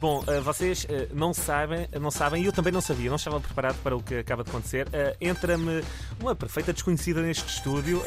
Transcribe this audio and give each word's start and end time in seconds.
Bom, 0.00 0.24
uh, 0.26 0.40
vocês 0.40 0.84
uh, 0.84 1.14
não 1.14 1.34
sabem, 1.34 1.86
não 2.00 2.10
sabem, 2.10 2.42
e 2.42 2.46
eu 2.46 2.52
também 2.52 2.72
não 2.72 2.80
sabia, 2.80 3.10
não 3.10 3.16
estava 3.16 3.38
preparado 3.38 3.76
para 3.82 3.94
o 3.94 4.02
que 4.02 4.14
acaba 4.14 4.42
de 4.42 4.48
acontecer. 4.48 4.86
Uh, 4.86 5.14
Entra-me 5.20 5.84
uma 6.18 6.34
perfeita 6.34 6.72
desconhecida 6.72 7.20
neste 7.20 7.46
estúdio, 7.46 8.02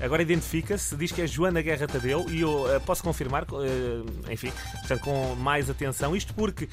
agora 0.00 0.22
identifica-se, 0.22 0.96
diz 0.96 1.10
que 1.10 1.20
é 1.22 1.26
Joana 1.26 1.60
Guerra 1.60 1.88
Tadeu, 1.88 2.26
e 2.28 2.40
eu 2.40 2.66
posso 2.86 3.02
confirmar, 3.02 3.46
enfim, 4.30 4.52
portanto, 4.80 5.00
com 5.00 5.34
mais 5.36 5.70
atenção, 5.70 6.14
isto 6.14 6.34
porque 6.34 6.68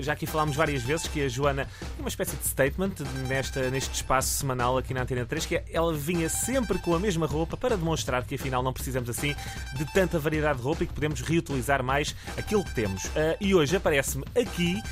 já 0.00 0.12
aqui 0.12 0.26
falámos 0.26 0.56
várias 0.56 0.82
vezes 0.82 1.06
que 1.06 1.22
a 1.22 1.28
Joana 1.28 1.68
tem 1.80 2.00
uma 2.00 2.08
espécie 2.08 2.36
de 2.36 2.46
statement 2.46 2.92
nesta, 3.28 3.70
neste 3.70 3.94
espaço 3.94 4.28
semanal 4.28 4.76
aqui 4.76 4.92
na 4.92 5.02
Antena 5.02 5.24
3, 5.24 5.46
que 5.46 5.56
é, 5.56 5.64
ela 5.72 5.94
vinha 5.94 6.28
sempre 6.28 6.78
com 6.78 6.94
a 6.94 6.98
mesma 6.98 7.26
roupa 7.26 7.56
para 7.56 7.76
demonstrar 7.76 8.24
que 8.24 8.34
afinal 8.34 8.62
não 8.62 8.72
precisamos 8.72 9.08
assim 9.08 9.34
de 9.76 9.84
tanta 9.92 10.18
variedade 10.18 10.58
de 10.58 10.64
roupa 10.64 10.84
e 10.84 10.86
que 10.86 10.92
podemos 10.92 11.20
reutilizar 11.20 11.82
mais 11.82 12.14
aquilo 12.36 12.64
que 12.64 12.74
temos. 12.74 13.04
e 13.40 13.54
hoje 13.54 13.76
aparece 13.76 14.03
aparece-me 14.04 14.24
aqui 14.36 14.82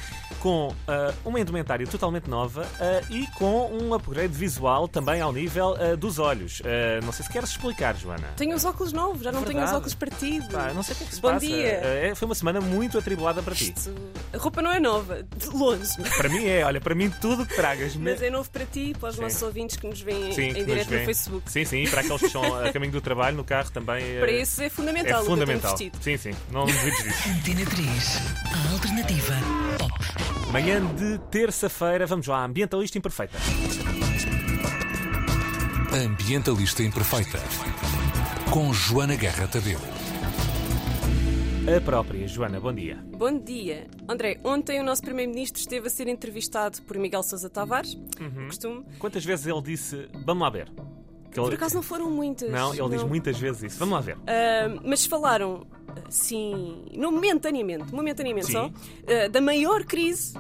com 0.41 0.69
uh, 0.69 0.75
uma 1.25 1.39
indumentária 1.39 1.87
totalmente 1.87 2.29
nova 2.29 2.63
uh, 2.63 3.13
e 3.13 3.27
com 3.29 3.71
um 3.71 3.95
upgrade 3.95 4.33
visual 4.33 4.89
também 4.89 5.21
ao 5.21 5.33
nível 5.33 5.77
uh, 5.79 5.97
dos 5.97 6.19
olhos. 6.19 6.61
não 7.05 7.13
sei 7.13 7.25
se 7.25 7.31
queres 7.31 7.51
explicar, 7.51 7.95
Joana. 7.97 8.29
Tenho 8.37 8.57
os 8.57 8.65
óculos 8.65 8.93
novos, 8.93 9.23
já 9.23 9.31
não 9.31 9.41
Verdade. 9.41 9.59
tenho 9.59 9.65
os 9.65 9.73
óculos 9.73 9.95
partidos. 9.95 10.49
Pá, 10.49 10.73
não 10.75 10.83
sei 10.83 10.95
o 10.95 10.99
que 10.99 11.05
é 11.05 11.07
que 11.07 11.15
se 11.15 11.21
Bom 11.21 11.29
passa. 11.29 11.47
dia. 11.47 11.67
É, 11.67 12.15
foi 12.15 12.27
uma 12.27 12.35
semana 12.35 12.61
muito 12.61 12.99
atribulada 12.99 13.43
para 13.43 13.55
ti. 13.55 13.73
Isto, 13.77 13.95
a 14.33 14.39
roupa 14.39 14.61
não 14.63 14.73
é 14.73 14.81
nova, 14.81 15.23
de 15.23 15.47
longe. 15.49 16.03
Para 16.17 16.29
mim 16.29 16.47
é, 16.47 16.65
olha, 16.65 16.81
para 16.81 16.95
mim 16.95 17.11
tudo 17.21 17.47
que 17.47 17.55
tragas. 17.55 17.95
Mas 17.95 18.21
é 18.21 18.31
novo 18.31 18.51
para 18.51 18.65
ti 18.65 18.91
e 18.91 18.95
para 18.95 19.11
os 19.11 19.17
sim. 19.17 19.23
nossos 19.23 19.43
ouvintes 19.43 19.77
que 19.77 19.87
nos 19.87 20.01
veem 20.01 20.33
sim, 20.33 20.49
em 20.49 20.65
direto 20.65 20.91
no 20.91 21.05
Facebook. 21.05 21.53
Sim, 21.53 21.65
sim, 21.65 21.83
e 21.85 21.89
para 21.89 22.01
aqueles 22.01 22.21
que 22.21 22.27
estão 22.27 22.65
a 22.65 22.73
caminho 22.73 22.93
do 22.93 23.01
trabalho, 23.01 23.37
no 23.37 23.45
carro 23.45 23.71
também. 23.71 24.19
Para 24.19 24.33
isso 24.33 24.61
é 24.63 24.69
fundamental. 24.69 25.23
É 25.23 25.25
fundamental. 25.25 25.77
Sim, 25.77 26.17
sim, 26.17 26.33
não 26.51 26.67
me 26.67 26.73
duvides 26.73 27.05
disso. 27.05 27.29
Antena 27.29 27.71
3, 27.71 28.23
a 28.71 28.73
alternativa 28.73 29.02
pop. 29.79 29.93
Manhã 30.53 30.85
de 30.95 31.19
terça-feira, 31.31 32.07
vamos 32.07 32.27
lá, 32.27 32.45
Ambientalista 32.45 32.99
Imperfeita. 32.99 33.37
Ambientalista 35.93 36.83
Imperfeita. 36.83 37.39
Com 38.51 38.73
Joana 38.73 39.17
Guerra 39.17 39.49
Tadeu. 39.49 39.79
A 41.77 41.81
própria, 41.81 42.27
Joana, 42.27 42.61
bom 42.61 42.73
dia. 42.73 42.99
Bom 43.17 43.39
dia. 43.39 43.87
André, 44.09 44.39
ontem 44.45 44.81
o 44.81 44.85
nosso 44.85 45.03
Primeiro-Ministro 45.03 45.61
esteve 45.61 45.87
a 45.87 45.91
ser 45.91 46.09
entrevistado 46.09 46.83
por 46.83 46.99
Miguel 46.99 47.23
Sousa 47.23 47.49
Tavares, 47.49 47.95
uhum. 48.21 48.47
costume. 48.47 48.85
Quantas 48.99 49.25
vezes 49.25 49.47
ele 49.47 49.63
disse, 49.63 50.09
vamos 50.25 50.43
lá 50.43 50.51
ver? 50.51 50.71
Que 51.31 51.41
ele... 51.41 51.47
Por 51.47 51.55
acaso 51.55 51.77
não 51.77 51.83
foram 51.83 52.11
muitas. 52.11 52.51
Não, 52.51 52.73
ele 52.73 52.81
não. 52.83 52.89
diz 52.91 53.03
muitas 53.05 53.39
vezes 53.39 53.63
isso. 53.63 53.79
Vamos 53.79 53.95
lá 53.95 54.01
ver. 54.01 54.17
Uh, 54.17 54.81
mas 54.85 55.07
falaram, 55.07 55.67
sim, 56.09 56.85
momentaneamente, 56.97 57.93
momentaneamente 57.93 58.47
sim. 58.47 58.53
só, 58.53 58.67
uh, 58.67 59.29
da 59.31 59.41
maior 59.41 59.85
crise 59.85 60.35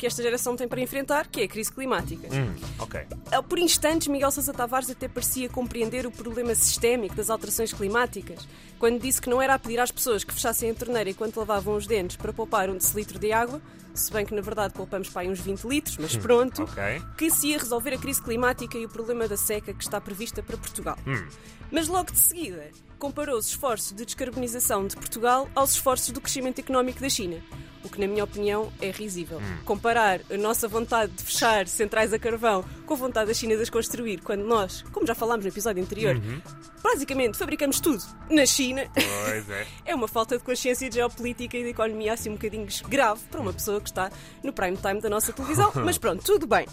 que 0.00 0.06
esta 0.06 0.22
geração 0.22 0.56
tem 0.56 0.66
para 0.66 0.80
enfrentar, 0.80 1.28
que 1.28 1.42
é 1.42 1.44
a 1.44 1.48
crise 1.48 1.70
climática. 1.70 2.26
Hum, 2.34 2.54
ok. 2.78 3.06
Ah, 3.30 3.42
por 3.42 3.58
instantes, 3.58 4.08
Miguel 4.08 4.30
Sousa 4.30 4.50
Tavares 4.50 4.88
até 4.88 5.06
parecia 5.06 5.46
compreender 5.50 6.06
o 6.06 6.10
problema 6.10 6.54
sistémico 6.54 7.14
das 7.14 7.28
alterações 7.28 7.70
climáticas, 7.74 8.48
quando 8.78 8.98
disse 8.98 9.20
que 9.20 9.28
não 9.28 9.42
era 9.42 9.52
a 9.52 9.58
pedir 9.58 9.78
às 9.78 9.92
pessoas 9.92 10.24
que 10.24 10.32
fechassem 10.32 10.70
a 10.70 10.74
torneira 10.74 11.10
enquanto 11.10 11.36
lavavam 11.36 11.76
os 11.76 11.86
dentes 11.86 12.16
para 12.16 12.32
poupar 12.32 12.70
um 12.70 12.78
decilitro 12.78 13.18
de 13.18 13.30
água, 13.30 13.60
se 13.92 14.10
bem 14.10 14.24
que 14.24 14.34
na 14.34 14.40
verdade 14.40 14.72
poupamos 14.72 15.10
para 15.10 15.20
aí 15.20 15.28
uns 15.28 15.40
20 15.40 15.64
litros, 15.64 15.98
mas 15.98 16.14
hum, 16.14 16.20
pronto, 16.20 16.62
okay. 16.62 17.02
que 17.18 17.30
se 17.30 17.48
ia 17.48 17.58
resolver 17.58 17.92
a 17.92 17.98
crise 17.98 18.22
climática 18.22 18.78
e 18.78 18.86
o 18.86 18.88
problema 18.88 19.28
da 19.28 19.36
seca 19.36 19.74
que 19.74 19.82
está 19.82 20.00
prevista 20.00 20.42
para 20.42 20.56
Portugal. 20.56 20.96
Hum. 21.06 21.28
Mas 21.70 21.88
logo 21.88 22.10
de 22.10 22.18
seguida 22.18 22.70
comparou 23.00 23.36
os 23.36 23.48
esforços 23.48 23.92
de 23.96 24.04
descarbonização 24.04 24.86
de 24.86 24.94
Portugal 24.94 25.48
aos 25.54 25.72
esforços 25.72 26.10
do 26.10 26.20
crescimento 26.20 26.60
económico 26.60 27.00
da 27.00 27.08
China 27.08 27.42
o 27.82 27.88
que, 27.88 28.00
na 28.00 28.06
minha 28.06 28.24
opinião, 28.24 28.72
é 28.80 28.90
risível. 28.90 29.38
Hum. 29.38 29.58
Comparar 29.64 30.20
a 30.30 30.36
nossa 30.36 30.68
vontade 30.68 31.12
de 31.12 31.22
fechar 31.22 31.66
centrais 31.66 32.12
a 32.12 32.18
carvão 32.18 32.64
com 32.90 32.94
a 32.94 32.96
vontade 32.96 33.28
da 33.28 33.34
China 33.34 33.54
de 33.54 33.62
as 33.62 33.70
construir, 33.70 34.20
quando 34.20 34.42
nós, 34.42 34.82
como 34.90 35.06
já 35.06 35.14
falámos 35.14 35.44
no 35.44 35.50
episódio 35.52 35.80
anterior, 35.80 36.16
uhum. 36.16 36.42
basicamente 36.82 37.38
fabricamos 37.38 37.78
tudo 37.78 38.02
na 38.28 38.44
China, 38.44 38.84
pois 38.92 39.48
é. 39.48 39.66
é 39.86 39.94
uma 39.94 40.08
falta 40.08 40.36
de 40.36 40.42
consciência 40.42 40.88
de 40.88 40.96
geopolítica 40.96 41.56
e 41.56 41.62
de 41.62 41.68
economia 41.68 42.14
assim 42.14 42.30
um 42.30 42.32
bocadinho 42.32 42.66
grave 42.88 43.20
para 43.30 43.40
uma 43.40 43.52
pessoa 43.52 43.80
que 43.80 43.88
está 43.88 44.10
no 44.42 44.52
prime 44.52 44.76
time 44.76 45.00
da 45.00 45.08
nossa 45.08 45.32
televisão. 45.32 45.70
Mas 45.84 45.98
pronto, 45.98 46.24
tudo 46.24 46.48
bem. 46.48 46.66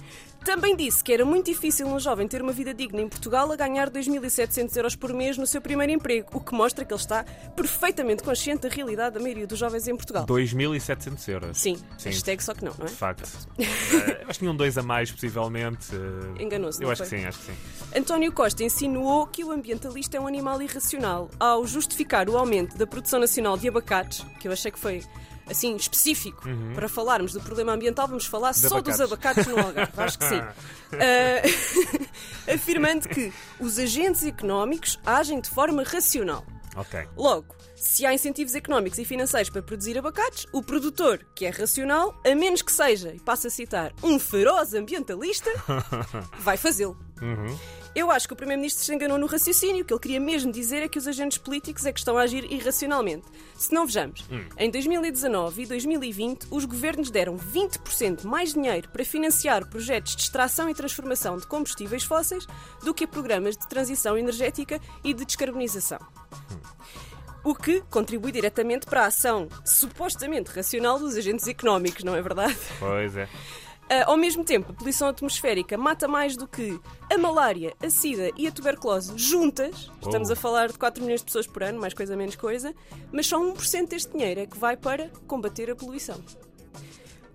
Também 0.44 0.76
disse 0.76 1.04
que 1.04 1.12
era 1.12 1.26
muito 1.26 1.48
difícil 1.48 1.86
um 1.88 2.00
jovem 2.00 2.28
ter 2.28 2.42
uma 2.42 2.54
vida 2.54 2.74
digna 2.74 3.02
em 3.02 3.10
Portugal 3.10 3.52
a 3.52 3.56
ganhar 3.56 3.90
2.700 3.90 4.76
euros 4.78 4.96
por 4.96 5.14
mês 5.14 5.38
no 5.38 5.46
seu 5.46 5.62
primeiro 5.62 5.92
emprego, 5.92 6.30
o 6.34 6.40
que 6.40 6.54
mostra 6.54 6.86
que 6.86 6.94
ele 6.94 7.02
está 7.02 7.26
perfeitamente 7.56 8.24
consciente 8.24 8.62
da 8.62 8.74
realidade 8.74 9.16
da 9.16 9.20
maioria 9.20 9.46
dos 9.46 9.60
jovens 9.60 9.88
em 9.88 9.96
Portugal. 9.96 10.26
2.700 10.26 11.28
euros. 11.28 11.58
Sim, 11.58 11.76
Sim. 11.98 12.10
hashtag 12.10 12.42
só 12.42 12.54
que 12.54 12.64
não, 12.64 12.74
não 12.78 12.86
é? 12.86 12.90
De 12.90 12.96
facto. 12.96 13.28
uh, 13.28 13.62
acho 14.28 14.34
que 14.34 14.40
tinham 14.40 14.56
dois 14.56 14.78
a 14.78 14.84
mais, 14.84 15.12
possivelmente. 15.12 15.88
Uh, 16.08 16.42
Enganou-se. 16.42 16.82
Eu 16.82 16.90
acho 16.90 17.06
foi? 17.06 17.10
que 17.10 17.22
sim, 17.22 17.28
acho 17.28 17.40
que 17.40 17.46
sim. 17.46 17.58
António 17.96 18.32
Costa 18.32 18.64
insinuou 18.64 19.28
que 19.28 19.44
o 19.44 19.52
ambientalista 19.52 20.18
é 20.18 20.20
um 20.20 20.28
animal 20.28 20.62
irracional 20.62 21.30
ao 21.40 21.66
justificar 21.66 22.30
o 22.30 22.38
aumento 22.38 22.78
da 22.78 22.88
produção 22.88 23.20
nacional 23.20 23.58
de 23.58 23.68
abacates, 23.68 24.26
que 24.40 24.48
eu 24.48 24.52
achei 24.52 24.72
que 24.72 24.80
foi 24.80 25.04
assim 25.50 25.76
específico 25.76 26.48
uhum. 26.48 26.74
para 26.76 26.90
falarmos 26.90 27.34
do 27.34 27.40
problema 27.40 27.74
ambiental, 27.74 28.08
vamos 28.08 28.26
falar 28.26 28.52
de 28.52 28.60
só 28.60 28.78
abacates. 28.78 28.98
dos 28.98 29.02
abacates 29.02 29.48
no 29.48 29.60
Algarve. 29.60 29.92
Acho 29.98 30.20
que 30.20 30.26
sim. 30.26 30.40
Uh, 30.40 32.04
afirmando 32.54 33.08
que 33.08 33.32
os 33.60 33.80
agentes 33.80 34.26
económicos 34.26 35.00
agem 35.06 35.40
de 35.40 35.50
forma 35.50 35.84
racional. 35.84 36.46
Okay. 36.78 37.08
Logo, 37.16 37.56
se 37.76 38.06
há 38.06 38.14
incentivos 38.14 38.54
económicos 38.54 39.00
e 39.00 39.06
financeiros 39.06 39.50
para 39.50 39.64
produzir 39.64 39.98
abacates, 39.98 40.46
o 40.54 40.62
produtor, 40.62 41.26
que 41.34 41.46
é 41.46 41.50
racional, 41.50 42.20
a 42.26 42.36
menos 42.36 42.62
que 42.62 42.72
seja, 42.72 43.14
e 43.14 43.20
passo 43.20 43.48
a 43.48 43.50
citar, 43.50 43.94
um 44.04 44.20
feroz 44.20 44.74
ambientalista, 44.74 45.50
vai 46.40 46.56
fazê-lo. 46.56 46.98
Uhum. 47.22 47.58
Eu 47.96 48.12
acho 48.12 48.28
que 48.28 48.34
o 48.34 48.38
Primeiro-Ministro 48.38 48.86
se 48.86 48.94
enganou 48.94 49.18
no 49.18 49.26
raciocínio. 49.26 49.82
O 49.82 49.86
que 49.86 49.92
ele 49.92 50.00
queria 50.00 50.20
mesmo 50.20 50.52
dizer 50.52 50.84
é 50.84 50.88
que 50.88 51.00
os 51.00 51.08
agentes 51.08 51.40
políticos 51.40 51.84
é 51.84 51.92
que 51.92 51.98
estão 51.98 52.16
a 52.16 52.22
agir 52.22 52.46
irracionalmente. 52.52 53.26
Se 53.56 53.74
não 53.74 53.88
vejamos, 53.88 54.24
hum. 54.32 54.46
em 54.56 54.70
2019 54.70 55.64
e 55.64 55.66
2020, 55.66 56.48
os 56.52 56.64
governos 56.64 57.10
deram 57.10 57.36
20% 57.36 58.24
mais 58.24 58.54
dinheiro 58.54 58.90
para 58.90 59.04
financiar 59.04 59.68
projetos 59.68 60.16
de 60.16 60.22
extração 60.22 60.70
e 60.70 60.76
transformação 60.76 61.38
de 61.38 61.48
combustíveis 61.48 62.04
fósseis 62.04 62.46
do 62.84 62.94
que 62.94 63.06
a 63.06 63.08
programas 63.08 63.58
de 63.58 63.68
transição 63.68 64.16
energética 64.16 64.80
e 65.04 65.12
de 65.12 65.26
descarbonização. 65.26 65.98
Hum. 66.52 66.67
O 67.48 67.56
que 67.56 67.80
contribui 67.90 68.34
diretamente 68.34 68.86
para 68.86 69.04
a 69.04 69.06
ação 69.06 69.48
supostamente 69.64 70.52
racional 70.52 71.00
dos 71.00 71.16
agentes 71.16 71.48
económicos, 71.48 72.04
não 72.04 72.14
é 72.14 72.22
verdade? 72.22 72.58
Pois 72.78 73.16
é. 73.16 73.24
Uh, 73.24 74.04
ao 74.06 74.18
mesmo 74.18 74.44
tempo, 74.44 74.74
a 74.74 74.76
poluição 74.76 75.08
atmosférica 75.08 75.78
mata 75.78 76.10
mais 76.10 76.36
do 76.36 76.46
que 76.46 76.78
a 77.10 77.18
malária, 77.18 77.74
a 77.82 77.90
sida 77.90 78.32
e 78.36 78.48
a 78.48 78.52
tuberculose 78.52 79.14
juntas. 79.16 79.90
Oh. 80.02 80.08
Estamos 80.08 80.30
a 80.30 80.36
falar 80.36 80.68
de 80.68 80.78
4 80.78 81.02
milhões 81.02 81.22
de 81.22 81.26
pessoas 81.28 81.48
por 81.48 81.64
ano, 81.64 81.80
mais 81.80 81.94
coisa 81.94 82.18
menos 82.18 82.36
coisa, 82.36 82.76
mas 83.14 83.28
só 83.28 83.42
1% 83.42 83.88
deste 83.88 84.12
dinheiro 84.12 84.42
é 84.42 84.46
que 84.46 84.58
vai 84.58 84.76
para 84.76 85.10
combater 85.26 85.72
a 85.72 85.76
poluição. 85.78 86.22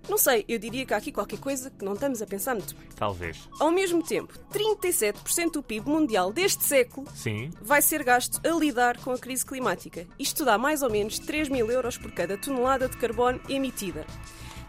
Não 0.09 0.17
sei, 0.17 0.43
eu 0.47 0.59
diria 0.59 0.85
que 0.85 0.93
há 0.93 0.97
aqui 0.97 1.11
qualquer 1.11 1.39
coisa 1.39 1.69
que 1.69 1.83
não 1.83 1.93
estamos 1.93 2.21
a 2.21 2.25
pensar 2.25 2.53
muito 2.55 2.75
bem. 2.75 2.87
Talvez. 2.95 3.49
Ao 3.59 3.71
mesmo 3.71 4.03
tempo, 4.03 4.33
37% 4.51 5.51
do 5.51 5.63
PIB 5.63 5.89
mundial 5.89 6.31
deste 6.31 6.63
século 6.63 7.07
Sim. 7.15 7.51
vai 7.61 7.81
ser 7.81 8.03
gasto 8.03 8.41
a 8.45 8.51
lidar 8.51 8.97
com 8.97 9.11
a 9.11 9.17
crise 9.17 9.45
climática. 9.45 10.05
Isto 10.19 10.43
dá 10.43 10.57
mais 10.57 10.81
ou 10.81 10.89
menos 10.89 11.19
3 11.19 11.49
mil 11.49 11.71
euros 11.71 11.97
por 11.97 12.11
cada 12.11 12.37
tonelada 12.37 12.89
de 12.89 12.97
carbono 12.97 13.39
emitida. 13.47 14.05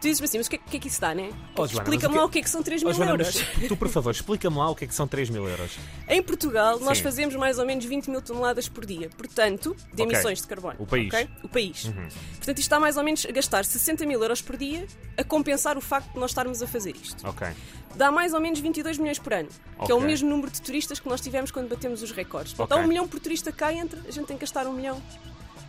Tu 0.05 0.09
dizes-me 0.09 0.27
assim, 0.27 0.37
mas 0.37 0.47
o 0.49 0.51
que, 0.51 0.57
é, 0.57 0.59
que 0.59 0.77
é 0.77 0.81
que 0.81 0.89
isso 0.89 1.01
dá, 1.01 1.15
né? 1.15 1.31
Oh, 1.57 1.65
explica-me 1.65 2.15
lá 2.15 2.27
o 2.27 2.29
que 2.29 2.39
é 2.41 2.43
que 2.43 2.51
são 2.51 2.63
3 2.63 2.83
mil 2.83 2.91
oh, 2.91 2.95
Joana, 2.95 3.13
euros. 3.13 3.37
tu, 3.67 3.75
por 3.75 3.89
favor, 3.89 4.11
explica-me 4.11 4.59
lá 4.59 4.69
o 4.69 4.75
que 4.75 4.85
é 4.85 4.87
que 4.87 4.95
são 4.95 5.09
3 5.09 5.31
mil 5.31 5.49
euros. 5.49 5.79
Em 6.07 6.23
Portugal, 6.23 6.79
nós 6.79 6.99
Sim. 6.99 7.05
fazemos 7.05 7.35
mais 7.37 7.59
ou 7.59 7.65
menos 7.65 7.87
20 7.87 8.11
mil 8.11 8.21
toneladas 8.21 8.69
por 8.69 8.85
dia, 8.85 9.09
portanto, 9.17 9.75
de 9.95 10.03
okay. 10.03 10.05
emissões 10.05 10.43
de 10.43 10.47
carbono. 10.47 10.75
O 10.79 10.85
país. 10.85 11.09
Okay? 11.09 11.27
O 11.43 11.49
país. 11.49 11.85
Uhum. 11.87 11.95
Portanto, 11.95 12.59
isto 12.59 12.59
está 12.59 12.79
mais 12.79 12.99
ou 12.99 13.03
menos 13.03 13.25
a 13.25 13.33
gastar 13.33 13.65
60 13.65 14.05
mil 14.05 14.23
euros 14.23 14.43
por 14.43 14.59
dia 14.59 14.87
a 15.17 15.25
compensar 15.25 15.79
o 15.79 15.81
facto 15.81 16.13
de 16.13 16.21
nós 16.21 16.33
estarmos 16.33 16.61
a 16.61 16.67
fazer 16.67 16.95
isto. 17.03 17.27
Ok. 17.27 17.49
Dá 17.95 18.13
mais 18.13 18.35
ou 18.35 18.41
menos 18.43 18.61
22 18.61 18.99
milhões 18.99 19.19
por 19.19 19.33
ano, 19.33 19.49
okay. 19.77 19.87
que 19.87 19.93
é 19.93 19.95
o 19.95 20.01
mesmo 20.03 20.29
número 20.29 20.51
de 20.51 20.61
turistas 20.61 21.01
que 21.01 21.09
nós 21.09 21.23
tivemos 21.23 21.51
quando 21.51 21.71
batemos 21.71 22.03
os 22.03 22.11
recordes. 22.11 22.53
Portanto, 22.53 22.79
há 22.79 22.83
um 22.83 22.87
milhão 22.87 23.09
por 23.09 23.21
turista 23.21 23.51
cá 23.51 23.73
entra, 23.73 23.99
a 24.07 24.11
gente 24.11 24.27
tem 24.27 24.37
que 24.37 24.43
gastar 24.43 24.67
um 24.67 24.75
milhão 24.75 25.01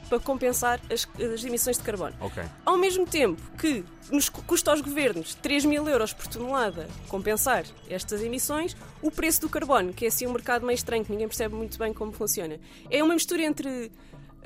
para 0.10 0.19
compensar 0.19 0.80
as, 0.92 1.07
as 1.34 1.44
emissões 1.44 1.78
de 1.78 1.84
carbono. 1.84 2.16
Okay. 2.19 2.44
Ao 2.66 2.78
mesmo 2.78 3.06
tempo 3.06 3.42
que 3.57 3.84
nos 4.12 4.30
custa 4.30 4.72
aos 4.72 4.81
governos 4.81 5.36
3 5.36 5.66
mil 5.66 5.88
euros 5.88 6.13
por 6.13 6.28
tonelada 6.28 6.88
compensar 7.07 7.66
estas 7.90 8.22
emissões, 8.22 8.75
o 9.02 9.10
preço 9.10 9.42
do 9.42 9.50
carbono, 9.50 9.94
que 9.94 10.06
é 10.06 10.07
assim 10.07 10.28
um 10.28 10.31
mercado 10.34 10.66
meio 10.66 10.75
estranho, 10.75 11.04
que 11.04 11.12
ninguém 11.12 11.28
percebe 11.28 11.56
muito 11.56 11.78
bem 11.78 11.94
como 11.94 12.12
funciona, 12.12 12.60
é 12.90 13.04
uma 13.04 13.13
mistura 13.13 13.44
entre 13.44 13.92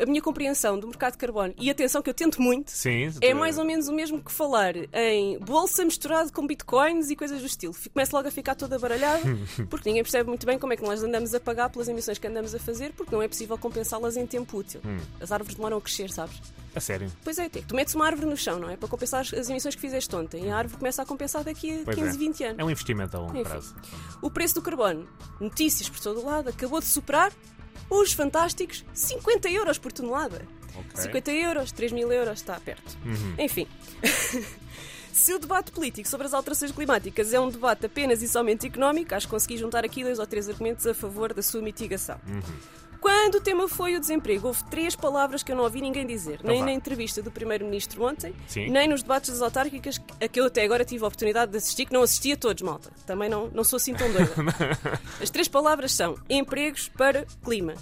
a 0.02 0.06
minha 0.06 0.22
compreensão 0.22 0.80
do 0.80 0.88
mercado 0.88 1.14
de 1.14 1.18
carbono, 1.18 1.54
e 1.58 1.70
atenção 1.70 2.02
que 2.02 2.10
eu 2.10 2.14
tento 2.14 2.42
muito, 2.42 2.72
Sim. 2.72 3.12
é 3.22 3.34
mais 3.34 3.58
ou 3.58 3.66
menos 3.66 3.88
o 3.88 3.94
mesmo 3.94 4.22
que 4.24 4.32
falar 4.32 4.74
em 4.94 5.38
bolsa 5.40 5.84
misturado 5.84 6.32
com 6.32 6.46
bitcoins 6.48 7.10
e 7.10 7.16
coisas 7.16 7.40
do 7.42 7.46
estilo. 7.46 7.76
Começo 7.94 8.16
logo 8.16 8.28
a 8.28 8.32
ficar 8.32 8.56
toda 8.56 8.78
baralhada, 8.80 9.22
porque 9.70 9.90
ninguém 9.90 10.04
percebe 10.04 10.28
muito 10.30 10.46
bem 10.46 10.58
como 10.60 10.74
é 10.74 10.76
que 10.78 10.84
nós 10.84 11.04
andamos 11.04 11.34
a 11.34 11.40
pagar 11.40 11.70
pelas 11.70 11.88
emissões 11.88 12.18
que 12.18 12.28
andamos 12.28 12.54
a 12.56 12.60
fazer, 12.60 12.94
porque 12.94 13.14
não 13.14 13.22
é 13.22 13.28
possível 13.28 13.58
compensá-las 13.58 14.16
em 14.18 14.26
tempo 14.26 14.58
útil. 14.58 14.82
Hum. 14.86 14.98
As 15.20 15.32
árvores 15.32 15.56
demoram 15.56 15.78
a 15.78 15.82
crescer, 15.82 16.10
sabes? 16.12 16.42
A 16.76 16.80
sério. 16.80 17.12
Pois 17.24 17.38
é, 17.40 17.50
tu 17.50 17.76
metes 17.76 17.96
uma 17.96 18.06
árvore 18.06 18.28
no 18.30 18.38
chão, 18.38 18.60
não 18.60 18.70
é? 18.70 18.78
Para 18.78 18.88
compensar 18.88 19.22
as- 19.22 19.34
as 19.34 19.50
emissões 19.50 19.74
que 19.74 19.82
fizeste 19.82 20.16
ontem. 20.16 20.46
E 20.46 20.50
a 20.50 20.56
árvore 20.58 20.78
começa 20.78 21.02
a 21.02 21.06
compensar 21.06 21.44
daqui 21.44 21.82
a 21.82 21.84
Pois 21.84 21.96
15, 21.98 22.10
é. 22.16 22.20
20 22.20 22.44
anos. 22.44 22.60
É 22.60 22.64
um 22.64 22.70
investimento 22.70 23.18
a 23.18 23.20
longo 23.20 23.34
Enfim. 23.36 23.44
prazo. 23.50 23.76
O 24.22 24.30
preço 24.30 24.54
do 24.56 24.62
carbono, 24.62 25.08
notícias 25.40 25.90
por 25.90 26.00
todo 26.00 26.20
o 26.22 26.26
lado, 26.26 26.50
acabou 26.50 26.80
de 26.80 26.86
superar 26.86 27.32
os 27.90 28.14
fantásticos 28.14 28.86
50 28.94 29.50
euros 29.50 29.78
por 29.78 29.92
tonelada. 29.92 30.46
Ok. 30.76 31.02
50 31.04 31.32
euros, 31.32 31.72
3 31.72 31.92
mil 31.92 32.12
euros, 32.12 32.40
está 32.40 32.60
perto. 32.60 32.98
Uhum. 33.06 33.36
Enfim. 33.38 33.68
Se 35.12 35.34
o 35.34 35.40
debate 35.40 35.72
político 35.72 36.08
sobre 36.08 36.28
as 36.28 36.34
alterações 36.34 36.72
climáticas 36.72 37.34
é 37.34 37.40
um 37.40 37.50
debate 37.50 37.86
apenas 37.86 38.22
e 38.22 38.28
somente 38.28 38.68
económico, 38.68 39.14
acho 39.14 39.28
que 39.28 39.32
consegui 39.32 39.58
juntar 39.58 39.84
aqui 39.84 40.04
dois 40.04 40.18
ou 40.18 40.26
três 40.26 40.48
argumentos 40.48 40.88
a 40.88 40.94
favor 40.94 41.34
da 41.34 41.42
sua 41.42 41.62
mitigação. 41.62 42.20
Uhum. 42.26 42.42
Quando 43.00 43.36
o 43.36 43.42
tema 43.42 43.68
foi 43.68 43.96
o 43.96 44.00
desemprego, 44.00 44.48
houve 44.48 44.64
três 44.66 44.96
palavras 44.96 45.42
que 45.42 45.52
eu 45.52 45.56
não 45.56 45.64
ouvi 45.64 45.82
ninguém 45.82 46.06
dizer, 46.06 46.42
nem 46.44 46.60
vá. 46.60 46.66
na 46.66 46.72
entrevista 46.72 47.22
do 47.22 47.32
Primeiro-Ministro 47.32 48.04
ontem, 48.04 48.36
Sim. 48.48 48.70
nem 48.70 48.88
nos 48.88 49.02
debates 49.02 49.30
das 49.30 49.42
autárquicas 49.42 50.02
a 50.22 50.28
que 50.28 50.40
eu 50.40 50.46
até 50.46 50.64
agora 50.64 50.84
tive 50.84 51.04
a 51.04 51.08
oportunidade 51.08 51.52
de 51.52 51.58
assistir, 51.58 51.86
que 51.86 51.94
não 51.94 52.02
assisti 52.02 52.34
a 52.34 52.38
todos, 52.38 52.62
malta. 52.62 52.92
Também 53.06 53.30
não, 53.30 53.48
não 53.48 53.64
sou 53.64 53.78
assim 53.78 53.94
tão 53.94 54.12
doida. 54.12 54.34
As 55.22 55.30
três 55.30 55.48
palavras 55.48 55.94
são 55.94 56.16
empregos 56.30 56.90
para 56.90 57.26
clima. 57.44 57.74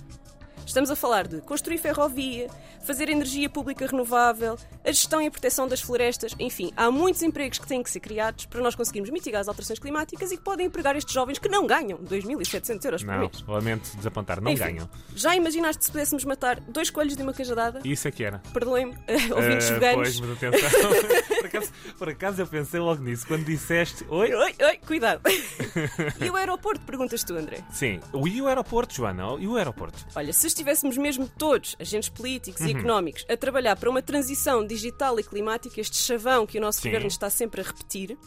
Estamos 0.65 0.91
a 0.91 0.95
falar 0.95 1.27
de 1.27 1.41
construir 1.41 1.77
ferrovia, 1.77 2.47
fazer 2.87 3.09
energia 3.09 3.49
pública 3.49 3.85
renovável, 3.85 4.57
a 4.83 4.91
gestão 4.91 5.21
e 5.21 5.27
a 5.27 5.31
proteção 5.31 5.67
das 5.67 5.81
florestas, 5.81 6.33
enfim, 6.39 6.71
há 6.75 6.89
muitos 6.89 7.21
empregos 7.21 7.59
que 7.59 7.67
têm 7.67 7.83
que 7.83 7.89
ser 7.91 7.99
criados 7.99 8.45
para 8.45 8.61
nós 8.61 8.73
conseguirmos 8.75 9.09
mitigar 9.11 9.41
as 9.41 9.47
alterações 9.49 9.77
climáticas 9.77 10.31
e 10.31 10.37
que 10.37 10.43
podem 10.43 10.67
empregar 10.67 10.95
estes 10.95 11.13
jovens 11.13 11.37
que 11.37 11.49
não 11.49 11.67
ganham 11.67 11.97
2.700 11.99 12.85
euros 12.85 13.03
por 13.03 13.11
Não, 13.11 13.19
mês. 13.19 13.43
lamento 13.47 13.95
desapontar, 13.97 14.41
não 14.41 14.51
Enfim, 14.51 14.63
ganham. 14.63 14.89
Já 15.15 15.35
imaginaste 15.35 15.83
se 15.85 15.91
pudéssemos 15.91 16.23
matar 16.23 16.59
dois 16.61 16.89
coelhos 16.89 17.15
de 17.17 17.21
uma 17.23 17.33
cajadada? 17.33 17.81
Isso 17.83 18.07
é 18.07 18.11
que 18.11 18.23
era. 18.23 18.39
Perdoem-me, 18.53 18.93
ouvintes 19.35 19.69
Ah, 19.69 19.73
veganos. 19.73 20.19
Pois, 20.19 20.19
mas 20.21 20.31
atenção. 20.31 20.89
por, 21.37 21.45
acaso, 21.45 21.71
por 21.97 22.09
acaso 22.09 22.41
eu 22.41 22.47
pensei 22.47 22.79
logo 22.79 23.03
nisso. 23.03 23.27
Quando 23.27 23.43
disseste. 23.45 24.05
Oi? 24.07 24.33
Oi, 24.33 24.55
oi, 24.63 24.77
cuidado. 24.87 25.21
e 26.23 26.29
o 26.29 26.35
aeroporto, 26.35 26.85
perguntas 26.85 27.23
tu, 27.23 27.35
André? 27.35 27.57
Sim. 27.71 27.99
E 28.25 28.41
o 28.41 28.47
aeroporto, 28.47 28.93
Joana? 28.93 29.35
E 29.39 29.47
o 29.47 29.57
aeroporto? 29.57 30.05
Olha, 30.15 30.31
se 30.31 30.47
estivéssemos 30.47 30.97
mesmo 30.97 31.27
todos, 31.37 31.75
agentes 31.79 32.09
políticos 32.09 32.61
Uhum. 32.61 32.67
e 32.67 32.76
económicos, 32.79 33.25
a 33.29 33.38
trabalhar 33.38 33.75
para 33.75 33.89
uma 33.89 34.01
transição 34.01 34.65
digital 34.65 35.19
e 35.19 35.24
climática, 35.24 35.79
este 35.79 35.97
chavão 35.97 36.45
que 36.45 36.57
o 36.57 36.62
nosso 36.62 36.81
Sim. 36.81 36.89
governo 36.89 37.07
está 37.07 37.29
sempre 37.29 37.62
a 37.62 37.63
repetir, 37.63 38.18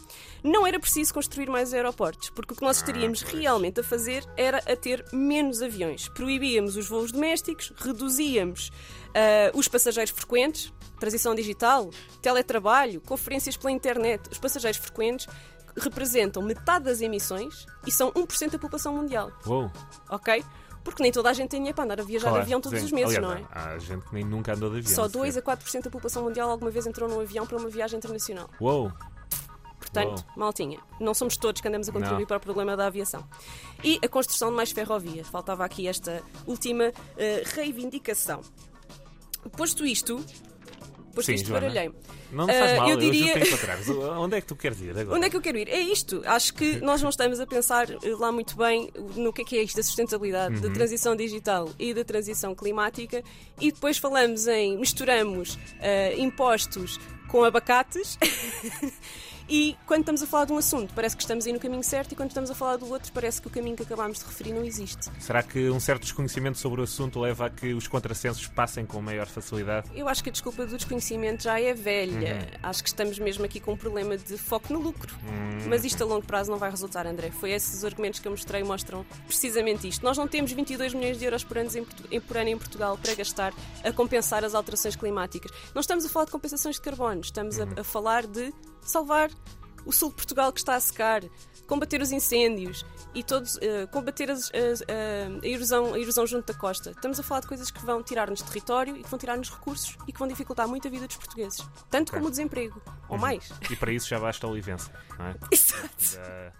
não 0.42 0.66
era 0.66 0.78
preciso 0.78 1.12
construir 1.14 1.48
mais 1.50 1.72
aeroportos, 1.74 2.30
porque 2.30 2.52
o 2.54 2.56
que 2.56 2.62
nós 2.62 2.78
Ah, 2.78 2.80
estaríamos 2.80 3.22
realmente 3.22 3.80
a 3.80 3.84
fazer 3.84 4.24
era 4.36 4.58
a 4.58 4.76
ter 4.76 5.04
menos 5.12 5.60
aviões. 5.62 6.08
Proibíamos 6.08 6.76
os 6.76 6.86
voos 6.88 7.12
domésticos, 7.12 7.72
reduzíamos 7.76 8.70
ah, 9.14 9.50
os 9.54 9.68
passageiros 9.68 10.10
frequentes, 10.12 10.72
transição 10.98 11.34
digital, 11.34 11.90
teletrabalho, 12.22 13.00
conferências 13.00 13.56
pela 13.56 13.70
internet. 13.72 14.28
Os 14.30 14.38
passageiros 14.38 14.78
frequentes 14.78 15.26
representam 15.76 16.42
metade 16.42 16.84
das 16.86 17.00
emissões 17.00 17.64
e 17.86 17.90
são 17.92 18.10
1% 18.12 18.50
da 18.50 18.58
população 18.58 18.94
mundial 18.94 19.30
Uou. 19.46 19.70
ok? 20.10 20.44
Porque 20.82 21.02
nem 21.02 21.12
toda 21.12 21.28
a 21.28 21.32
gente 21.32 21.50
tem 21.50 21.60
dinheiro 21.60 21.74
para 21.76 21.84
andar 21.84 22.00
a 22.00 22.04
viajar 22.04 22.28
de 22.28 22.30
Claro, 22.30 22.42
avião 22.44 22.60
todos 22.60 22.78
sim. 22.78 22.84
os 22.86 22.92
meses, 22.92 23.16
Aliás, 23.16 23.40
não 23.40 23.46
é? 23.46 23.48
Há 23.50 23.78
gente 23.78 24.06
que 24.06 24.14
nem 24.14 24.24
nunca 24.24 24.54
andou 24.54 24.70
de 24.70 24.78
avião. 24.78 24.94
Só 24.94 25.06
2 25.08 25.36
a 25.36 25.40
sequer. 25.40 25.56
4% 25.56 25.82
da 25.84 25.90
população 25.90 26.22
mundial 26.24 26.50
alguma 26.50 26.70
vez 26.70 26.86
entrou 26.86 27.08
num 27.08 27.20
avião 27.20 27.46
para 27.46 27.58
uma 27.58 27.68
viagem 27.68 27.98
internacional. 27.98 28.48
Uou. 28.60 28.90
Portanto, 29.78 30.24
maltinha, 30.36 30.78
não 31.00 31.12
somos 31.14 31.36
todos 31.36 31.60
que 31.60 31.66
andamos 31.66 31.88
a 31.88 31.92
contribuir 31.92 32.20
Não. 32.20 32.26
para 32.26 32.36
o 32.36 32.40
problema 32.40 32.76
da 32.76 32.86
aviação. 32.86 33.24
E 33.82 33.98
a 34.04 34.08
construção 34.08 34.50
de 34.50 34.56
mais 34.56 34.70
ferrovias. 34.70 35.26
Faltava 35.28 35.64
aqui 35.64 35.88
esta 35.88 36.22
última 36.46 36.92
eh, 37.16 37.42
reivindicação. 37.54 38.40
Posto 39.56 39.84
isto, 39.86 40.24
posto 41.20 41.26
Sim, 41.26 41.34
isto, 41.34 41.48
Joana. 41.48 41.68
baralhei. 41.68 41.92
Não 42.32 42.46
me 42.46 42.52
faz 42.52 42.72
Ah, 42.72 42.76
mal, 42.76 42.88
eu 42.88 42.94
eu, 42.94 43.00
diria- 43.00 43.44
jutei 43.44 43.56
para. 43.58 43.78
Onde 44.20 44.36
é 44.36 44.40
que 44.40 44.46
tu 44.46 44.56
queres 44.56 44.80
ir 44.80 44.90
agora? 44.96 45.16
Onde 45.16 45.26
é 45.26 45.30
que 45.30 45.36
eu 45.36 45.40
quero 45.40 45.58
ir? 45.58 45.68
É 45.68 45.80
isto. 45.80 46.22
Acho 46.26 46.54
que 46.54 46.76
nós 46.84 47.02
não 47.02 47.10
estamos 47.10 47.40
a 47.40 47.46
pensar 47.46 47.90
eh, 47.90 47.98
lá 48.18 48.30
muito 48.30 48.56
bem 48.56 48.90
no 49.16 49.32
que 49.32 49.42
é 49.42 49.44
que 49.44 49.58
é 49.58 49.62
isto 49.62 49.76
da 49.76 49.82
sustentabilidade, 49.82 50.54
Uhum. 50.56 50.60
da 50.62 50.70
transição 50.70 51.16
digital 51.16 51.68
e 51.78 51.92
da 51.94 52.04
transição 52.04 52.54
climática 52.54 53.22
e 53.60 53.72
depois 53.72 53.98
falamos 53.98 54.46
em 54.46 54.78
misturamos 54.78 55.58
eh, 55.80 56.14
impostos 56.18 56.98
com 57.28 57.44
abacates. 57.44 58.18
E 59.52 59.76
quando 59.84 60.02
estamos 60.02 60.22
a 60.22 60.26
falar 60.28 60.44
de 60.44 60.52
um 60.52 60.58
assunto, 60.58 60.94
parece 60.94 61.16
que 61.16 61.22
estamos 61.22 61.44
aí 61.44 61.52
no 61.52 61.58
caminho 61.58 61.82
certo, 61.82 62.12
e 62.12 62.14
quando 62.14 62.28
estamos 62.30 62.52
a 62.52 62.54
falar 62.54 62.76
do 62.76 62.88
outro, 62.88 63.10
parece 63.12 63.42
que 63.42 63.48
o 63.48 63.50
caminho 63.50 63.76
que 63.76 63.82
acabámos 63.82 64.20
de 64.20 64.24
referir 64.24 64.52
não 64.52 64.62
existe. 64.64 65.10
Será 65.18 65.42
que 65.42 65.68
um 65.70 65.80
certo 65.80 66.02
desconhecimento 66.02 66.56
sobre 66.56 66.80
o 66.80 66.84
assunto 66.84 67.18
leva 67.18 67.46
a 67.46 67.50
que 67.50 67.74
os 67.74 67.88
contrassensos 67.88 68.46
passem 68.46 68.86
com 68.86 69.02
maior 69.02 69.26
facilidade? 69.26 69.90
Eu 69.92 70.08
acho 70.08 70.22
que 70.22 70.28
a 70.28 70.32
desculpa 70.32 70.64
do 70.64 70.76
desconhecimento 70.76 71.42
já 71.42 71.60
é 71.60 71.74
velha. 71.74 72.34
Uhum. 72.36 72.58
Acho 72.62 72.80
que 72.84 72.88
estamos 72.90 73.18
mesmo 73.18 73.44
aqui 73.44 73.58
com 73.58 73.72
um 73.72 73.76
problema 73.76 74.16
de 74.16 74.38
foco 74.38 74.72
no 74.72 74.78
lucro. 74.78 75.12
Hum. 75.24 75.66
Mas 75.68 75.84
isto 75.84 76.00
a 76.04 76.06
longo 76.06 76.24
prazo 76.24 76.48
não 76.48 76.58
vai 76.58 76.70
resultar, 76.70 77.04
André. 77.04 77.32
Foi 77.32 77.50
esses 77.50 77.78
os 77.78 77.84
argumentos 77.84 78.20
que 78.20 78.28
eu 78.28 78.30
mostrei 78.32 78.62
mostram 78.62 79.04
precisamente 79.26 79.88
isto. 79.88 80.04
Nós 80.04 80.16
não 80.16 80.28
temos 80.28 80.52
22 80.52 80.94
milhões 80.94 81.18
de 81.18 81.24
euros 81.24 81.42
por 81.42 81.58
ano 81.58 81.70
em- 82.10 82.20
por 82.20 82.36
ano 82.36 82.50
em 82.50 82.56
Portugal 82.56 82.96
para 82.96 83.14
gastar 83.14 83.52
a 83.82 83.92
compensar 83.92 84.44
as 84.44 84.54
alterações 84.54 84.94
climáticas. 84.94 85.50
Não 85.74 85.80
estamos 85.80 86.04
a 86.04 86.08
falar 86.08 86.26
de 86.26 86.30
compensações 86.30 86.76
de 86.76 86.82
carbono, 86.82 87.20
estamos 87.20 87.58
a- 87.58 87.64
Uhum. 87.64 87.74
a, 87.78 87.82
falar 87.84 88.26
de 88.28 88.52
salvar 88.82 89.30
o 89.84 89.92
sul 89.92 90.10
de 90.10 90.16
Portugal 90.16 90.52
que 90.52 90.60
está 90.60 90.74
a 90.74 90.80
secar, 90.80 91.22
combater 91.66 92.02
os 92.02 92.12
incêndios 92.12 92.84
e 93.14 93.22
todos, 93.24 93.56
eh, 93.62 93.86
combater 93.86 94.30
as- 94.30 94.50
as- 94.54 94.82
a, 94.82 95.42
a 95.42 95.46
erosão, 95.46 95.94
a 95.94 95.98
erosão 95.98 96.26
junto 96.26 96.52
da 96.52 96.58
costa. 96.58 96.90
Estamos 96.90 97.18
a 97.18 97.22
falar 97.22 97.40
de 97.40 97.46
coisas 97.48 97.70
que 97.70 97.84
vão 97.84 98.02
tirar-nos 98.02 98.42
território 98.42 98.96
e 98.96 99.02
que 99.02 99.08
vão 99.08 99.18
tirar-nos 99.18 99.48
recursos 99.50 99.96
e 100.06 100.12
que 100.12 100.18
vão 100.18 100.28
dificultar 100.28 100.68
muito 100.68 100.86
a 100.86 100.90
vida 100.90 101.06
dos 101.06 101.16
portugueses. 101.16 101.66
Tanto 101.88 102.12
como 102.12 102.26
o 102.26 102.30
desemprego, 102.30 102.80
ou 103.08 103.16
mais. 103.18 103.50
E 103.70 103.76
para 103.76 103.92
isso 103.92 104.08
já 104.08 104.18
basta 104.18 104.46
a 104.46 104.50
Olivença, 104.50 104.92
não 105.18 105.26
é? 105.26 105.34
Exato. 105.50 105.88
Já- 105.98 106.52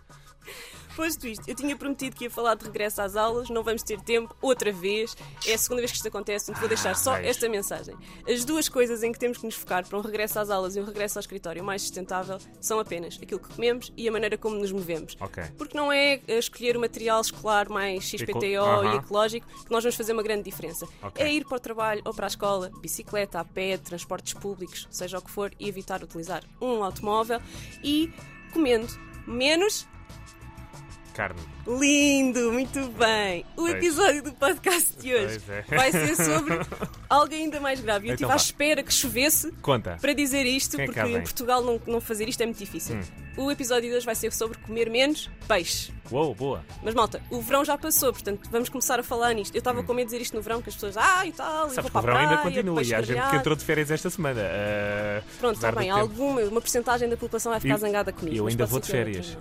Posto 1.01 1.27
isto, 1.27 1.49
eu 1.49 1.55
tinha 1.55 1.75
prometido 1.75 2.15
que 2.15 2.25
ia 2.25 2.31
falar 2.31 2.55
de 2.57 2.65
regresso 2.67 3.01
às 3.01 3.17
aulas, 3.17 3.49
não 3.49 3.63
vamos 3.63 3.83
ter 3.83 3.99
tempo, 4.03 4.37
outra 4.43 4.71
vez. 4.71 5.17
É 5.47 5.55
a 5.55 5.59
segunda 5.59 5.81
vez 5.81 5.91
que 5.93 5.97
isto 5.97 6.07
acontece, 6.09 6.45
portanto 6.47 6.61
vou 6.61 6.69
deixar 6.69 6.95
só 6.95 7.17
esta 7.17 7.49
mensagem. 7.49 7.97
As 8.29 8.45
duas 8.45 8.69
coisas 8.69 9.03
em 9.03 9.11
que 9.11 9.19
temos 9.19 9.39
que 9.39 9.47
nos 9.47 9.55
focar 9.55 9.87
para 9.87 9.97
um 9.99 10.03
regresso 10.03 10.39
às 10.39 10.51
aulas 10.51 10.77
e 10.77 10.81
um 10.81 10.85
regresso 10.85 11.19
ao 11.19 11.21
escritório 11.21 11.65
mais 11.65 11.81
sustentável 11.81 12.37
são 12.61 12.79
apenas 12.79 13.19
aquilo 13.21 13.41
que 13.41 13.49
comemos 13.55 13.91
e 13.97 14.07
a 14.07 14.13
maneira 14.13 14.37
como 14.37 14.57
nos 14.57 14.71
movemos. 14.73 15.17
Ok. 15.21 15.43
Porque 15.57 15.75
não 15.75 15.91
é 15.91 16.21
eh, 16.29 16.39
escolher 16.39 16.77
o 16.77 16.81
material 16.81 17.23
escolar 17.23 17.71
mais 17.71 18.05
XPTO 18.05 18.45
Eco- 18.45 18.85
e 18.85 18.97
ecológico 18.97 19.47
que 19.65 19.71
nós 19.71 19.83
vamos 19.83 19.97
fazer 19.97 20.13
uma 20.13 20.23
grande 20.23 20.43
diferença. 20.43 20.87
Ok. 21.03 21.25
É 21.25 21.33
ir 21.33 21.47
para 21.47 21.57
o 21.57 21.61
trabalho 21.61 22.03
ou 22.05 22.13
para 22.13 22.27
a 22.27 22.29
escola, 22.29 22.71
bicicleta, 22.83 23.41
a 23.41 23.45
pé, 23.45 23.79
transportes 23.79 24.35
públicos, 24.35 24.87
seja 24.91 25.17
o 25.19 25.23
que 25.23 25.31
for, 25.31 25.51
e 25.59 25.67
evitar 25.67 26.03
utilizar 26.03 26.45
um 26.61 26.85
automóvel 26.85 27.41
e 27.83 28.13
comendo 28.53 28.87
menos 29.27 29.89
Carne. 31.21 31.41
Lindo, 31.67 32.51
muito 32.51 32.89
bem. 32.99 33.45
O 33.55 33.57
Pois. 33.63 33.75
episódio 33.75 34.23
do 34.23 34.33
podcast 34.33 34.97
de 34.97 35.13
hoje 35.15 35.39
é. 35.51 35.77
vai 35.77 35.93
ser 35.93 36.17
sobre 36.17 36.59
algo 37.11 37.35
ainda 37.35 37.61
mais 37.61 37.79
grave. 37.79 38.09
Eu 38.09 38.15
Então 38.15 38.27
estive 38.31 38.33
à 38.33 38.37
espera 38.37 38.83
que 38.83 38.91
chovesse 38.93 39.53
Conta. 39.61 39.99
para 40.01 40.15
dizer 40.15 40.47
isto, 40.47 40.77
Quem 40.79 40.85
é 40.85 40.89
que 40.89 40.95
porque 40.95 41.11
em? 41.11 41.21
Portugal 41.21 41.63
não, 41.63 41.79
não 41.87 42.01
fazer 42.01 42.27
isto 42.27 42.41
é 42.43 42.47
muito 42.47 42.59
difícil. 42.59 42.97
Hum. 42.97 43.03
O 43.37 43.51
episódio 43.51 43.91
de 43.91 43.97
hoje 43.97 44.07
vai 44.07 44.15
ser 44.15 44.33
sobre 44.33 44.57
comer 44.61 44.89
menos 44.89 45.29
peixe. 45.47 45.93
Uou, 46.11 46.35
boa. 46.35 46.65
Mas 46.83 46.95
malta, 46.95 47.21
o 47.31 47.41
verão 47.43 47.65
já 47.67 47.77
passou, 47.77 48.13
portanto 48.15 48.49
vamos 48.51 48.71
começar 48.71 48.99
a 48.99 49.03
falar 49.03 49.35
nisto. 49.35 49.55
Eu 49.55 49.59
estava 49.59 49.83
com 49.83 49.93
medo 49.93 50.07
de 50.07 50.13
dizer 50.13 50.23
isto 50.23 50.35
no 50.37 50.41
verão, 50.43 50.63
que 50.63 50.71
as 50.71 50.75
pessoas, 50.75 50.97
ah 50.97 51.27
e 51.27 51.33
tal, 51.33 51.67
e 51.69 51.71
Hum. 51.71 51.75
Sabes 51.75 51.75
vou 51.77 51.85
que 51.85 51.91
para 51.91 51.99
o 51.99 51.99
a 51.99 52.03
verão 52.03 52.17
ainda 52.17 52.37
praia, 52.39 52.43
continua 52.57 52.77
peixe 52.77 52.91
e 52.91 52.95
há 52.95 53.03
gente 53.03 53.29
que 53.31 53.37
entrou 53.37 53.55
de 53.57 53.65
férias 53.65 53.91
esta 53.91 54.09
semana. 54.09 54.41
ah, 54.43 55.23
Pronto, 55.39 55.57
está 55.57 55.71
bem, 55.71 55.91
alguma, 55.91 56.41
uma 56.43 56.61
porcentagem 56.63 57.11
da 57.11 57.17
população 57.19 57.53
vai 57.53 57.61
ficar 57.61 57.75
E- 57.77 57.79
zangada 57.79 58.11
comigo. 58.11 58.35
Eu 58.37 58.47
ainda 58.47 58.65
vou 58.65 58.81
de 58.81 58.87
férias. 58.89 59.37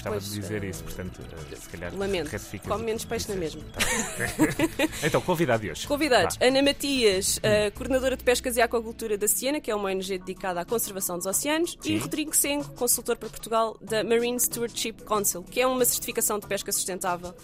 Gostava 0.00 0.16
Pois, 0.16 0.30
de 0.32 0.40
dizer 0.40 0.64
eh, 0.64 0.68
isso, 0.70 0.82
portanto, 0.82 1.20
ah, 1.30 1.56
se 1.56 1.68
calhar. 1.68 1.94
Lamento. 1.94 2.30
Come 2.66 2.84
menos 2.84 3.04
peixe 3.04 3.28
na 3.30 3.36
mesma. 3.36 3.60
Então, 5.04 5.20
convidado 5.20 5.62
de 5.62 5.70
hoje. 5.70 5.86
Convidados, 5.86 6.36
Vá. 6.36 6.46
Ana 6.46 6.62
Matias, 6.62 7.38
a 7.42 7.70
coordenadora 7.72 8.16
de 8.16 8.24
pescas 8.24 8.56
e 8.56 8.60
aquacultura 8.62 9.18
da 9.18 9.28
Siena, 9.28 9.60
que 9.60 9.70
é 9.70 9.74
uma 9.74 9.88
ONG 9.90 10.18
dedicada 10.18 10.60
à 10.60 10.64
conservação 10.64 11.16
dos 11.18 11.26
oceanos, 11.26 11.76
Sim. 11.80 11.94
e 11.94 11.98
Rodrigo 11.98 12.34
Sengo, 12.34 12.64
consultor 12.72 13.16
para 13.16 13.28
Portugal 13.28 13.76
da 13.80 14.02
Marine 14.02 14.38
Stewardship 14.40 14.94
Council, 15.04 15.42
que 15.42 15.60
é 15.60 15.66
uma 15.66 15.84
certificação 15.84 16.38
de 16.38 16.46
pesca 16.46 16.72
sustentável 16.72 17.34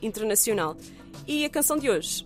internacional. 0.00 0.76
E 1.26 1.44
a 1.44 1.50
canção 1.50 1.78
de 1.78 1.90
hoje, 1.90 2.24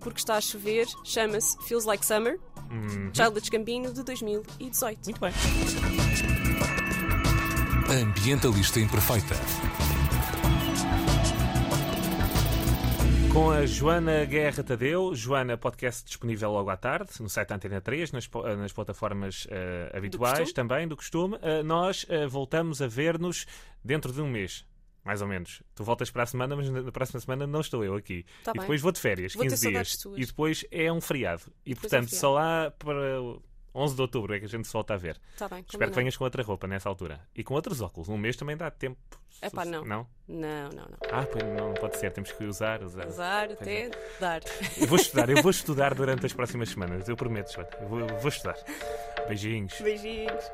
porque 0.00 0.20
está 0.20 0.36
a 0.36 0.40
chover, 0.40 0.86
chama-se 1.04 1.56
Feels 1.66 1.84
Like 1.84 2.04
Summer, 2.04 2.38
Uhum. 2.70 3.10
Childish 3.14 3.48
Gambino, 3.48 3.92
de 3.94 4.02
2018. 4.02 5.00
Muito 5.06 5.20
bem. 5.20 6.47
Ambientalista 7.90 8.80
Imperfeita. 8.80 9.34
Com 13.32 13.50
a 13.50 13.64
Joana 13.66 14.24
Guerra 14.24 14.62
Tadeu, 14.62 15.14
Joana, 15.14 15.56
podcast 15.56 16.04
disponível 16.04 16.50
logo 16.50 16.70
à 16.70 16.76
tarde, 16.76 17.10
no 17.20 17.28
site 17.28 17.48
da 17.48 17.54
Antena 17.56 17.80
3, 17.80 18.12
nas, 18.12 18.28
nas 18.58 18.72
plataformas 18.72 19.46
eh, 19.50 19.90
habituais 19.94 20.38
costume. 20.38 20.54
também, 20.54 20.88
do 20.88 20.96
costume. 20.96 21.38
Eh, 21.40 21.62
nós 21.62 22.04
eh, 22.08 22.26
voltamos 22.26 22.82
a 22.82 22.86
ver-nos 22.86 23.46
dentro 23.84 24.12
de 24.12 24.20
um 24.20 24.28
mês. 24.28 24.66
Mais 25.04 25.22
ou 25.22 25.28
menos. 25.28 25.62
Tu 25.74 25.82
voltas 25.82 26.10
para 26.10 26.24
a 26.24 26.26
semana, 26.26 26.54
mas 26.56 26.68
na 26.68 26.92
próxima 26.92 27.20
semana 27.20 27.46
não 27.46 27.60
estou 27.60 27.82
eu 27.84 27.94
aqui. 27.94 28.24
Tá 28.44 28.50
e 28.50 28.54
bem. 28.54 28.60
depois 28.62 28.80
vou 28.82 28.92
de 28.92 29.00
férias, 29.00 29.32
Vou 29.34 29.44
ter 29.44 29.50
15 29.50 29.62
saudades 29.62 29.98
dias. 29.98 30.14
E 30.18 30.26
depois 30.26 30.64
é 30.70 30.92
um 30.92 31.00
feriado. 31.00 31.44
E 31.64 31.74
Depois 31.74 31.92
é 31.92 31.96
um 31.96 32.00
portanto, 32.00 32.10
feriado. 32.10 32.20
só 32.20 32.32
lá 32.34 32.70
para 32.72 33.38
11 33.78 33.94
de 33.94 34.02
outubro 34.02 34.34
é 34.34 34.38
que 34.38 34.44
a 34.44 34.48
gente 34.48 34.66
se 34.66 34.72
volta 34.72 34.94
a 34.94 34.96
ver. 34.96 35.20
Está 35.32 35.48
bem, 35.48 35.64
Espero 35.68 35.90
que 35.90 35.96
venhas 35.96 36.16
com 36.16 36.24
outra 36.24 36.42
roupa 36.42 36.66
nessa 36.66 36.88
altura. 36.88 37.20
E 37.34 37.44
com 37.44 37.54
outros 37.54 37.80
óculos. 37.80 38.08
Um 38.08 38.18
mês 38.18 38.36
também 38.36 38.56
dá 38.56 38.70
tempo. 38.70 38.98
Epá, 39.40 39.64
não. 39.64 39.84
Não? 39.84 40.06
Não, 40.26 40.68
não, 40.70 40.84
não. 40.84 40.98
Ah, 41.10 41.26
pois 41.30 41.44
não 41.44 41.74
pode 41.74 41.96
ser. 41.96 42.12
Temos 42.12 42.32
que 42.32 42.44
usar, 42.44 42.82
usar. 42.82 43.04
Pois 43.04 43.18
até 43.20 43.86
é. 43.86 43.90
dar. 44.18 44.42
Eu 44.76 44.86
vou 44.86 44.98
estudar, 44.98 45.30
eu 45.30 45.42
vou 45.42 45.50
estudar 45.52 45.94
durante 45.94 46.26
as 46.26 46.32
próximas 46.32 46.70
semanas, 46.70 47.08
eu 47.08 47.16
prometo, 47.16 47.52
Joana. 47.52 47.70
Eu 47.80 47.88
vou, 47.88 48.00
eu 48.00 48.18
vou 48.18 48.28
estudar. 48.28 48.56
Beijinhos. 49.28 49.80
Beijinhos. 49.80 50.44